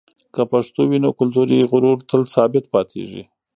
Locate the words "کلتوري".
1.19-1.57